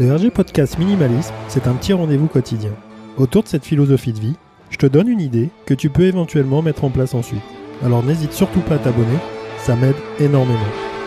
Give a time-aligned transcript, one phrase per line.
[0.00, 2.70] Le RG Podcast Minimalisme, c'est un petit rendez-vous quotidien.
[3.16, 4.36] Autour de cette philosophie de vie,
[4.70, 7.42] je te donne une idée que tu peux éventuellement mettre en place ensuite.
[7.82, 9.18] Alors n'hésite surtout pas à t'abonner,
[9.56, 10.60] ça m'aide énormément.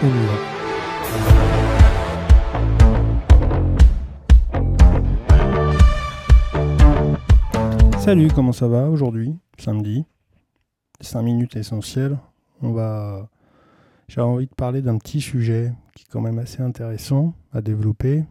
[0.04, 0.18] On y va.
[7.98, 9.38] Salut, comment ça va aujourd'hui?
[9.58, 10.04] Samedi.
[11.00, 12.18] 5 minutes essentielles.
[12.62, 13.30] On va
[14.10, 18.26] j'ai envie de parler d'un petit sujet qui est quand même assez intéressant à développer.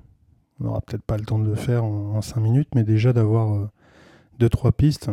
[0.61, 3.55] On n'aura peut-être pas le temps de le faire en, 5 minutes, mais déjà d'avoir
[3.55, 3.69] euh,
[4.39, 5.11] deux, trois pistes.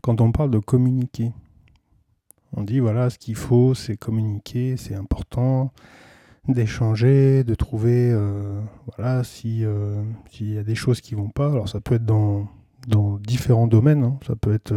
[0.00, 1.32] Quand on parle de communiquer,
[2.56, 5.72] on dit voilà, ce qu'il faut, c'est communiquer, c'est important
[6.48, 8.60] d'échanger, de trouver euh,
[8.96, 11.50] voilà si euh, s'il y a des choses qui vont pas.
[11.50, 12.48] Alors ça peut être dans,
[13.20, 14.04] différents domaines.
[14.04, 14.18] Hein.
[14.26, 14.74] Ça peut être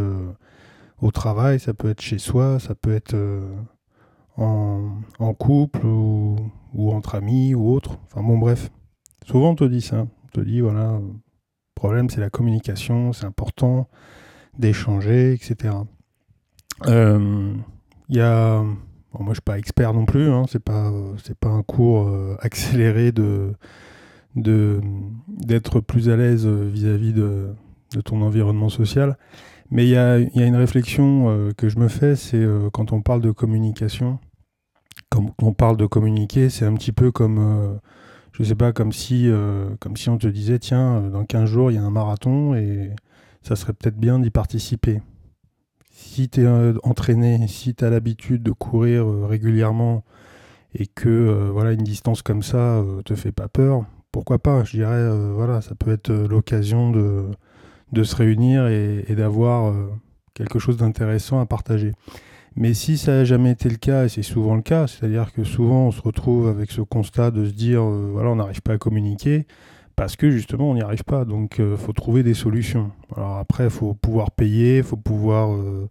[1.00, 3.16] au travail, ça peut être chez soi, ça peut être
[4.36, 6.38] en, couple ou,
[6.92, 7.98] entre amis ou autre.
[8.04, 8.70] Enfin bon, bref.
[9.26, 10.06] Souvent on te dit ça.
[10.24, 11.14] On te dit, voilà, le
[11.74, 13.88] problème c'est la communication, c'est important
[14.56, 15.74] d'échanger, etc.
[16.84, 17.54] Il euh,
[18.08, 18.62] y a.
[18.62, 20.92] moi je suis pas expert non plus, hein, c'est pas,
[21.24, 23.52] c'est pas un cours euh, accéléré de
[24.36, 27.54] d'être plus à l'aise vis-à-vis de,
[27.94, 29.16] de, ton environnement social.
[29.70, 32.92] Mais il y a, y a, une réflexion euh, que je me fais, c'est quand
[32.92, 34.18] on parle de communication,
[35.08, 37.80] quand on parle de communiquer, c'est un petit peu comme,
[38.38, 41.48] je sais pas, comme si, euh, comme si on te disait, tiens, euh, dans 15
[41.48, 42.90] jours, il y a un marathon et
[43.42, 45.00] ça serait peut-être bien d'y participer.
[45.90, 50.04] Si tu es entraîné, si tu as l'habitude de courir régulièrement
[50.74, 54.62] et que voilà une distance comme ça te fait pas peur, pourquoi pas?
[54.64, 57.30] Je dirais, voilà, ça peut être l'occasion de,
[57.92, 59.74] de, se réunir et d'avoir
[60.34, 61.92] quelque chose d'intéressant à partager.
[62.56, 65.44] Mais si ça n'a jamais été le cas, et c'est souvent le cas, c'est-à-dire que
[65.44, 68.72] souvent on se retrouve avec ce constat de se dire, euh, voilà, on n'arrive pas
[68.72, 69.46] à communiquer,
[69.94, 71.26] parce que justement on n'y arrive pas.
[71.26, 72.92] Donc il euh, faut trouver des solutions.
[73.14, 75.86] Alors après, il faut pouvoir payer, il faut pouvoir euh,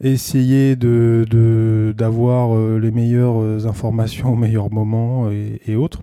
[0.00, 6.02] essayer de, d'avoir les meilleures informations au meilleur moment et, autres.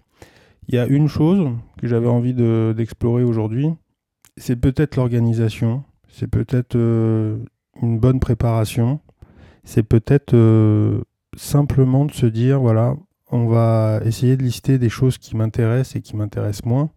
[0.69, 3.67] Il y a une chose que j'avais envie d'explorer aujourd'hui,
[4.37, 8.99] c'est peut-être l'organisation, c'est peut-être une bonne préparation
[9.63, 11.01] c'est peut-être euh,
[11.35, 12.95] simplement de se dire, voilà,
[13.31, 16.89] on va essayer de lister des choses qui m'intéressent et qui m'intéressent moins.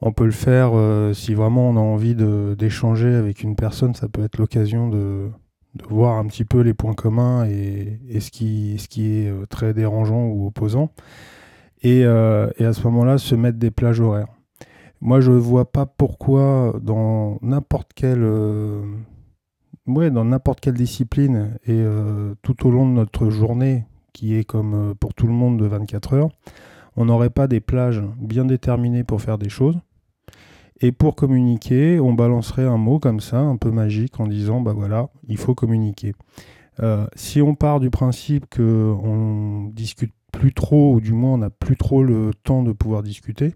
[0.00, 4.08] On peut le faire euh, si vraiment on a envie d'échanger avec une personne, ça
[4.08, 5.30] peut être l'occasion de,
[5.88, 9.72] voir un petit peu les points communs et, ce, qui, ce, qui, est euh, très
[9.72, 10.90] dérangeant ou opposant.
[11.84, 12.04] Et, et
[12.64, 14.28] à ce moment-là, se mettre des plages horaires.
[15.00, 18.22] Moi, je ne vois pas pourquoi dans n'importe quel
[19.86, 24.44] ouais, dans n'importe quelle discipline et euh, tout au long de notre journée, qui est
[24.44, 26.28] comme euh, pour tout le monde de 24 heures,
[26.96, 29.78] on n'aurait pas des plages bien déterminées pour faire des choses.
[30.80, 34.72] Et pour communiquer, on balancerait un mot comme ça, un peu magique, en disant bah
[34.72, 36.14] voilà, il faut communiquer.
[36.80, 41.50] Euh, si on part du principe qu'on discute plus trop, ou du moins on n'a
[41.50, 43.54] plus trop le temps de pouvoir discuter,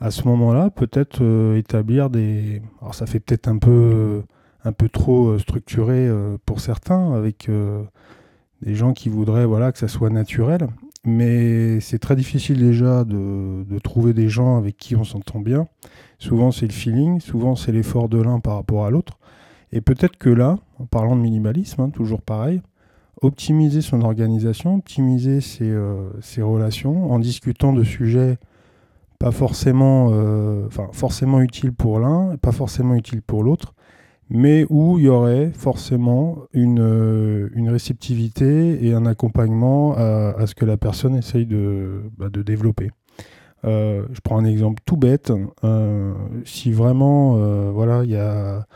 [0.00, 1.22] à ce moment-là, peut-être
[1.56, 2.62] établir des.
[2.80, 4.24] Alors ça fait peut-être un peu
[4.64, 7.82] un peu trop euh, structuré euh, pour certains, avec euh,
[8.62, 10.68] des gens qui voudraient voilà, que ça soit naturel.
[11.04, 15.66] Mais c'est très difficile déjà de, trouver des gens avec qui on s'entend bien.
[16.18, 19.18] Souvent c'est le feeling, souvent c'est l'effort de l'un par rapport à l'autre.
[19.72, 22.60] Et peut-être que là, en parlant de minimalisme, hein, toujours pareil,
[23.22, 28.36] optimiser son organisation, optimiser ses, relations en discutant de sujets
[29.18, 30.10] pas forcément,
[30.92, 33.74] forcément utiles pour l'un pas forcément utiles pour l'autre,
[34.30, 40.54] mais où il y aurait forcément une, euh, une réceptivité et un accompagnement à, ce
[40.54, 42.90] que la personne essaye de, bah, de développer.
[43.64, 45.32] Euh, je prends un exemple tout bête.
[45.64, 46.14] Euh,
[46.44, 47.34] si vraiment
[47.72, 48.66] voilà, il y a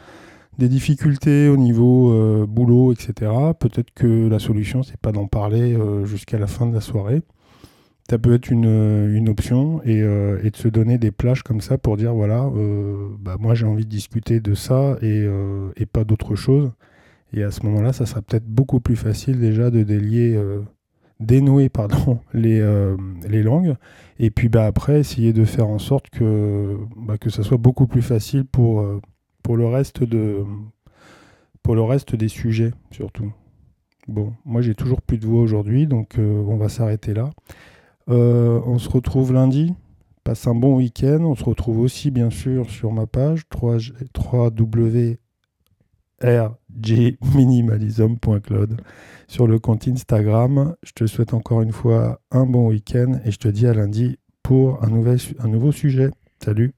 [0.58, 6.38] des difficultés au niveau boulot, etc., peut-être que la solution, c'est pas d'en parler jusqu'à
[6.38, 7.22] la fin de la soirée,
[8.08, 11.78] ça peut être une, une option euh, et, de se donner des plages comme ça
[11.78, 15.86] pour dire voilà, euh, bah moi j'ai envie de discuter de ça et, euh, et
[15.86, 16.72] pas d'autre chose.
[17.32, 20.38] Et à ce moment-là, ça sera peut-être beaucoup plus facile déjà de délier,
[21.18, 22.62] dénouer pardon, les,
[23.26, 23.74] les langues.
[24.20, 27.88] Et puis bah, après, essayer de faire en sorte que, bah, que ça soit beaucoup
[27.88, 28.86] plus facile pour,
[29.42, 30.44] pour, le reste de,
[31.64, 33.32] pour le reste des sujets surtout.
[34.06, 37.30] Bon, moi j'ai toujours plus de voix aujourd'hui, donc on va s'arrêter là.
[38.08, 39.74] Euh, on se retrouve lundi.
[40.24, 41.20] Passe un bon week-end.
[41.22, 43.78] On se retrouve aussi, bien sûr, sur ma page 3,
[46.22, 48.80] wrgminimalism.cloud
[49.28, 50.76] sur le compte Instagram.
[50.82, 54.18] Je te souhaite encore une fois un bon week-end et je te dis à lundi.
[54.42, 54.90] pour un,
[55.38, 56.10] un nouveau sujet.
[56.42, 56.74] Salut